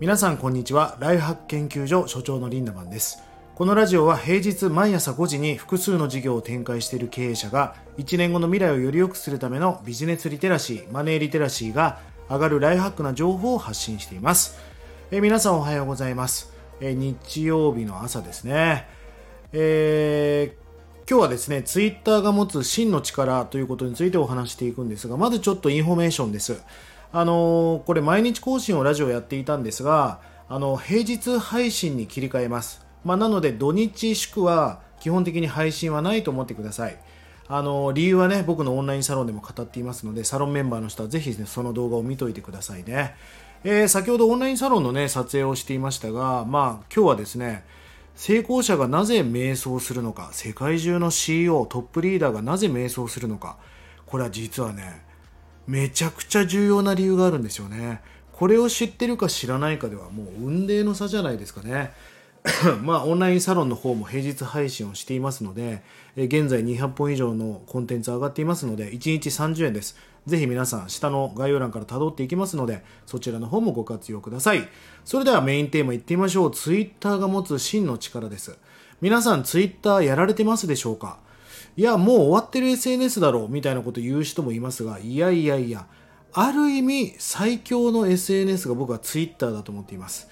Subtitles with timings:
[0.00, 0.96] 皆さんこんにちは。
[0.98, 3.22] ライフハック研究所所長のリンダマンです。
[3.54, 12.00] このラジオは平日毎朝5時に複数の事業を展開している経営者が1年後の未来をより良くするためのビジネスリテラシーマネーリテラシーが
[12.30, 14.58] 上がるライフハックな情報を発信しています。
[15.10, 16.50] え皆さんおはようございます。
[16.80, 18.88] え日曜日の朝ですね。
[19.52, 20.60] えー
[21.10, 26.62] 今日はですね、ツイッターが持つ真の力ということについてお話していくんですが、まずちょっとインフォメーションです。
[27.12, 32.86] あの、これ毎日更新をラジオやっていたんですが、あの、平日配信に切り替えます。
[33.04, 36.98] まあ、なので土日祝は基本的に配信はないと思ってください。
[37.48, 43.16] あの、理由はね、僕のオンラインサロンでも語っていますので、サロンメンバーの人はぜひ、ね、その動画を見といてくださいね。
[43.64, 47.64] えー、先ほどオンラインサロンのね、撮影をしていましたが、まあ、今日はですね、
[48.14, 53.56] 成功者がなぜ迷走するのか、世界中の CEO、トップリーダーがなぜ迷走するのか、
[54.06, 55.09] これは実はね、
[55.70, 58.00] めちゃくちゃ重要な理由があるんですよね。
[58.32, 61.92] これを知ってるか知らないかではもう運命の差じゃないですかね。
[62.82, 65.82] まあ、オンラインサロンの方も平日配信をしていますので、
[66.16, 69.96] え現在200本以上のコンテンツ上がっていますので、1日30円です。
[70.26, 74.66] ぜひ皆さん、下の概要欄から辿っていきますので、そちらの方もご活用ください。
[75.04, 76.50] それではメインテーマいってみましょう。
[76.50, 78.58] ツイッターが持つ真の力です。
[79.00, 81.18] 皆さん、ツイッターやられてますでしょうか？
[81.76, 85.86] いや、もう終わってる SNS だろう、みたいなこと言う人もいますが、いやいやいや、
[86.32, 90.28] ある意味、最強の SNS が僕はツイッターだと思っています。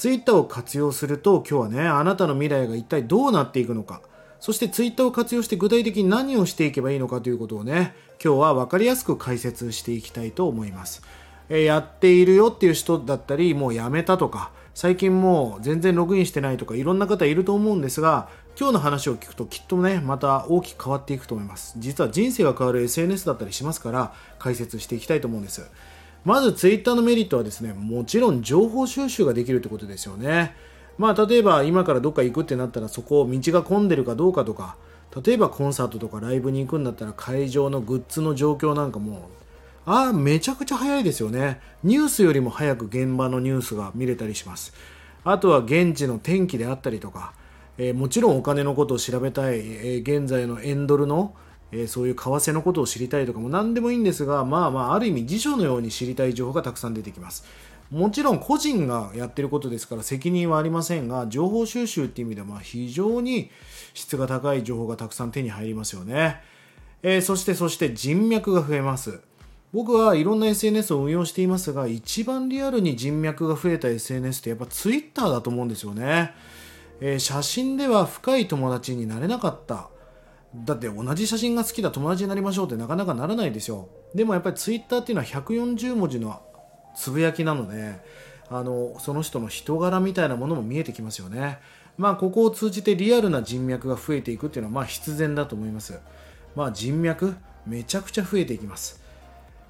[0.00, 4.00] ツイッターを活用すると今日はねあなたの未来が一体どうなっていくのか
[4.38, 7.94] そしてツイッターを活用して具体的に何をしていけばいいのかということをね
[8.24, 11.02] 今日は分かりやすく解説していきたいと思います、
[11.50, 25.70] えー、やっているよっていう人だったりもうやめたとか最近もう全然ログインしてないとかいろんな方いると思うんですが今日の話を聞くときっとねまた大きく変わっていくと思います実は人生が変わる SNS だったりしますから解説していきたいと思うんです
[26.24, 30.54] まずツイッターのメリットはですね、もちろん情報収集ができるってことですよね。
[30.98, 34.76] まあ、例えば今からどっか行くってなったらそこを道が混んでるかどうかとか、
[35.24, 39.30] 例えばコンサートとかライブに行くんだったら会場のグッズの状況なんかも、
[39.86, 41.60] ああ、めちゃくちゃ早いですよね。
[41.82, 44.74] ニュースよりも早く現場のニュースが見れたりします。
[45.24, 47.32] あとは現地の天気であったりとか、
[47.82, 51.34] えー、もちろんお金のことを調べたい、えー、現在のエンドルの
[51.72, 57.44] えー、そういう為替のことを知りたいとかも何でもいいんですが、まあまあ、ある意味辞書のように知りたい情報がたくさん出てきます。
[57.90, 63.50] もちろん個人がやってることですから責任はありませんが、情報収集っていう意味ではまあ非常に
[63.94, 66.40] 質が高い情報がたくさん手に入りますよね。
[67.02, 69.20] えー、そしてそして人脈が増えます。
[69.72, 76.32] 僕はいろんな SNS を運用していますが、一番リアルに人脈が増えた SNS ってやっぱ Twitter だと思うんですよね。
[77.00, 79.88] えー、写真では深い友達になれなかった。
[80.54, 86.42] だって同じ写真が好きだ友達になりましょうってなかなかならないですよでもやっぱりツイッターっていうのは140文字の
[86.96, 88.00] つぶやきなので
[88.50, 91.60] あのその人の人柄みたいなものも見えてきますよね。
[91.96, 96.00] まあここを通じてリアルな人脈が増えていくっていうのはまあ必然だと思います。
[96.56, 99.00] まあ人脈めちゃくちゃ増えていきます、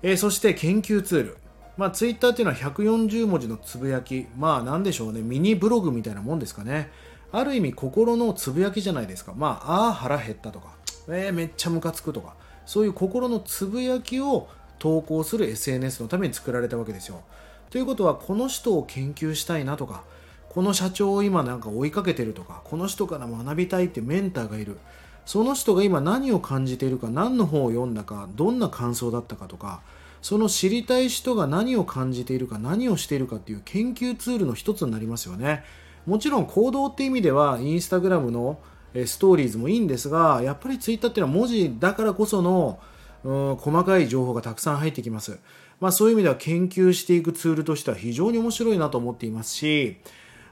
[0.00, 1.36] えー、そして研究ツール。
[1.76, 4.26] まあツイッターっていうのは140文字のつぶやき。
[4.38, 5.20] まあなんでしょうね。
[5.20, 6.90] ミニブログみたいなもんですかね。
[7.32, 9.32] ある意味心のつぶやきじゃないですか。
[9.36, 10.68] まあ、ああ、腹減ったとか、
[11.08, 12.34] えー、めっちゃムカつくとか、
[12.66, 14.48] そういう心のつぶやきを
[14.78, 17.22] 投稿する SNS のために作られたわけですよ。
[17.70, 20.02] ということは、この人を研究したいなとか、
[20.48, 24.78] この社長を今なんか追いかけてるとか、この人から学びたいってメンターがいる。
[25.24, 29.82] その人が今何を感じているか、何の本を読んだか、どんな感想だったかとか、
[30.22, 35.64] その知りたい人が何を感じているか、何をしているかっていう研究ツールの一つになりますよね。
[36.06, 38.58] もちろん行動って意味ではインスタグラムの
[38.94, 42.80] ストーリーズもいいんですがやっぱりツイッターっていうのは文字だからこその
[43.22, 45.38] うん細かい情報がたくさん入ってきます、
[45.78, 49.98] まあ、そういう意味では研究していくツールとしては非常に面白いなと思っていますし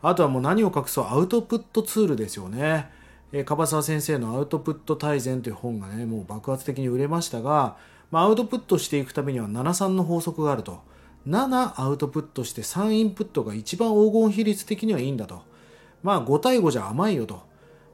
[0.00, 2.90] あとはもう何を隠そうアウトプットツールですよね。
[3.46, 7.76] 樺沢先生のアウトプット大全という本がねもう爆発的に売れましたが、
[8.10, 10.82] まあ、アウトプットしていくためには73の法則があると。
[11.26, 15.42] 7アウトプットして3インプットが一番黄金比率的にはいいんだと。
[16.02, 17.42] まあ5対5じゃ甘いよと。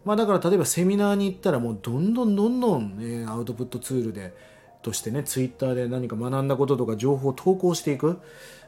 [0.05, 4.35] まあだから例えばセミナーに行ったらもうどんどんどんどん、ね、アウトプットツールで
[4.81, 8.19] としてね、ツイッターで何か学んだこととか情報を投稿していく。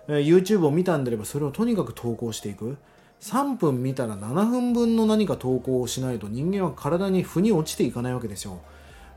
[0.08, 2.76] YouTube を見たんであればそれをとにかく投稿していく。
[3.20, 8.60] 3分見たら7分分の何か投稿をしないと人間は体に腑に落ちていかないわけですよ。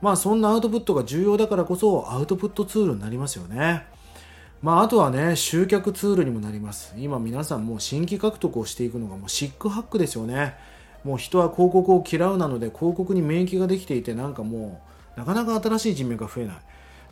[0.01, 3.87] まあそんなアウトプットが重要だからこそアウトプットツールになりますよね。
[4.63, 6.95] まあ、あとはね、集客ツールにもなります。
[6.97, 10.55] 今皆さんもう新規獲得をしていくのがもうシックハックですよね。
[11.03, 14.81] もう人は広告を嫌うなので広告に免疫ができていてなんかも
[15.17, 16.55] うなかなか新しい人脈が増えない。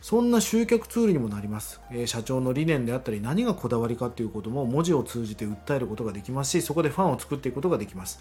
[0.00, 8.20] そんな集客ツールにもなります、えー、社長の理念であったり何がこだわりかということも文字を通じて訴えることができますしそこでファンを作っていくことができます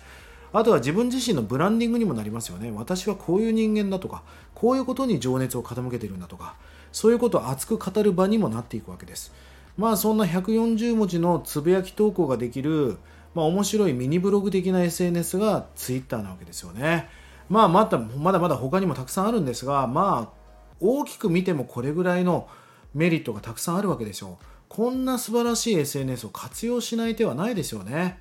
[0.53, 4.21] あとは自分自身のブランディングにもなりますよね私はこういう人間だとか
[4.53, 6.53] こういうことに情熱を傾けているんだとか
[6.91, 9.33] そういうことを熱く語る場にもなっていくわけです
[9.77, 12.97] まあそんな140文字のつぶやき投稿ができる、
[13.33, 17.09] まあ、面白いミニブログ的な SNS が Twitter なわけですよね
[17.49, 20.41] まあまだまだまだ他にもたくさんあるんですがまあ
[20.79, 22.47] 大きく見てもこれぐらいの
[22.93, 24.45] メリットがたくさんあるわけでしょう。
[24.67, 28.19] こんな素晴らしい SNS を活用しない手はないですよね。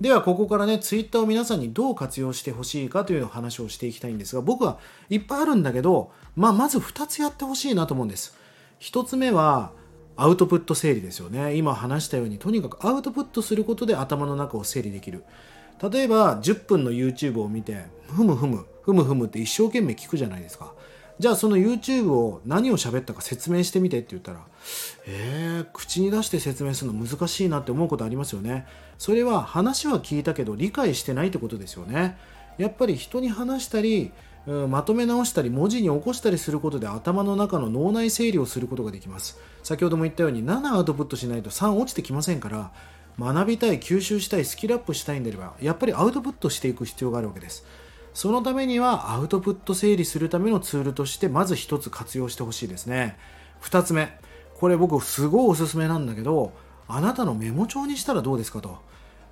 [0.00, 4.78] ではここからね、ツイッターを皆さんにどう活用してほしいかという話をしていきたいんですが、僕は
[5.10, 8.34] いっぱいあるんだけど、まあ、まず2つやってほしいなと思うんです。
[8.80, 9.72] 1つ目は、
[10.16, 11.54] アウトプット整理ですよね。
[11.56, 15.22] 今話したように、とにかくアウトプットすることで頭の中を整理できる。
[15.90, 20.72] 例えば、10分の YouTube を見て、ふむふむ、ふむふむって一生懸命聞くじゃないですか。
[21.20, 24.40] じゃあその YouTube を何を喋ったか説明してみてって言ったら、
[25.06, 28.66] えー、口に出して説明するの難しいなって思うことありますよね。
[28.96, 32.16] それは話は聞いたけど理解してないってことですよね。
[32.56, 34.12] やっぱり人に話したり、
[34.46, 42.72] うん、まとめ直したり文字に起こしたりすることで頭の中の脳内整理をすることができます先ほども言ったように7アウトプットしないと3落ちてきませんから
[43.18, 47.66] 学びたい吸収したいスキルアップしたいんであればやっぱりアウトプットしていく必要があるわけです
[48.12, 53.16] そのためにはアウトプット整理するためのツールとしてまず1つ活用してほしいですね。
[53.62, 54.18] 2つ目
[54.58, 56.52] これ僕すごいおすすめなんだけど
[56.88, 58.78] あなたのメモ帳にしたらどうですかと。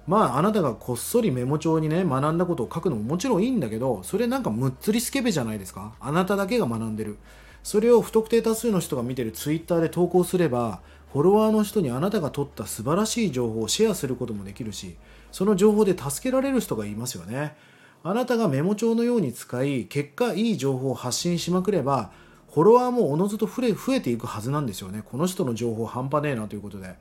[0.07, 5.95] まああなたがこっそりメモ帳にね学んだことを書くのももちろんいいんだけどそれなんかむっつりスケベじゃないですか。
[6.01, 7.19] あなただけが学んでる。
[7.63, 10.81] それを不特定多数の人が見てるツイッターで投稿すれば
[11.13, 14.97] フォロワーの人にあなたが取った素晴らしい情報をシェアすることもできるし
[15.33, 17.57] その情報で助けられる人がいますよね。
[18.03, 22.11] あなたがメモ帳のように使い結果いい情報を発信しまくれば
[22.53, 25.03] フォロワーもおのずと増え増えていくはずなんですよね。
[25.05, 26.95] この人の情報半端ねえなということで。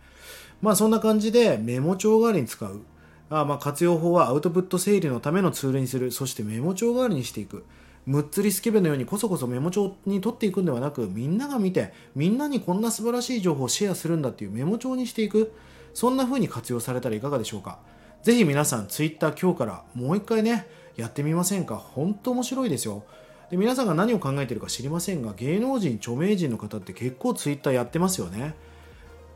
[0.61, 2.81] まあそんな感じでメモ帳代わりに使う。
[3.29, 6.11] あまあ活用法はアウトプット整理のためのツールにする。
[6.11, 7.63] そしてメモ帳代わりにしていく。
[8.05, 15.53] むっつりスケベのようにこそこそメモ帳に取っていくんではなくみんなが見てみんなにこんな素晴らしい情報をシェアするんだっていうメモ帳にしていく。
[15.93, 17.79] そんな風に活用されたらいかがでしょうか。
[18.23, 20.67] ぜひ皆さんツイッター今日からもう一回ね
[20.97, 21.77] やってみませんか？
[21.77, 23.03] 本当面白いですよ。
[23.49, 28.55] で皆さんが何を考えてるか知りませんが芸能人著名人の方って結構ツイッターやってますよね。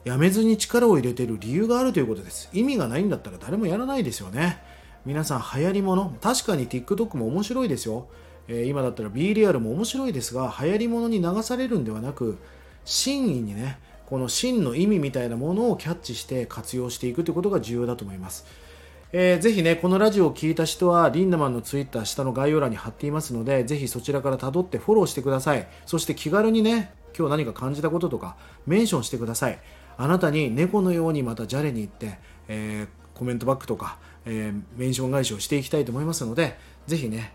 [0.04, 2.50] やめずに力を入れてる理由があるということです。
[2.52, 4.60] 意味がないんだったら誰もやらないですよね。
[5.06, 8.08] 皆さん流行りもの確かに TikTok も面白いですよ、
[8.48, 12.38] え、今だったら B リアルも面白いですが流行りものに流されるんではなく
[12.86, 18.46] 真意にねこの真の意味みたいなものをキャッチして活用していくということが重要だと思います。
[19.14, 25.68] えー、ぜひね、このラジオを聞いた人は、リンダマンのツイッター下の概要欄に貼っていますので、ぜひそちらから辿ってフォローしてください。
[25.86, 29.60] そして気軽にね、今日何か感じたこととか、メンションしてください。
[29.98, 36.58] あなたに猫のようにまたじゃれに行って、えー、コメントバックとか、えー、メンション返しをしていきたいと思いますので、
[36.88, 37.34] ぜひね、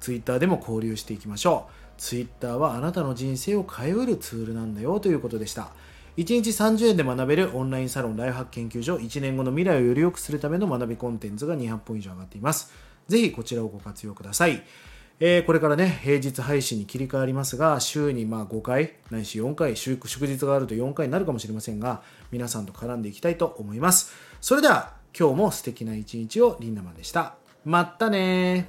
[0.00, 1.72] ツイッターでも交流していきましょう。
[1.96, 5.72] ツイッターはあなたの人生を変えうるツールなんだよということでした。
[6.16, 12.72] 1日30円で学べるオンラインサロンライフハック研究所1年後の未来をより良くするための学びコンテンツが200本以上上がっています。
[13.08, 14.62] ぜひこちらをご活用ください。
[15.20, 24.12] えー、これからね、平日配信に切り替わりますが、週にまあ5回、ないし4回祝、祝日があると4回になるかもしれませんが、皆さんと絡んでいきたいと思います。
[24.40, 27.36] それでは、今日も素敵な一日をリンダマンでした。
[27.64, 28.68] まったね